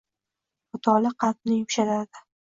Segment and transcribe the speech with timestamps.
[0.71, 2.27] Mutolaa qalbni yumshatadi.